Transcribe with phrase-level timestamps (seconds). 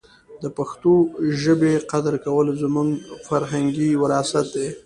[0.41, 0.93] د پښتو
[1.41, 2.89] ژبې قدر کول زموږ
[3.27, 4.67] فرهنګي وراثت دی.